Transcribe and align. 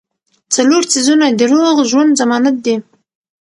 څلور 0.55 0.81
څيزونه 0.91 1.25
د 1.29 1.41
روغ 1.51 1.75
ژوند 1.89 2.11
ضمانت 2.21 2.55
دي- 2.65 2.75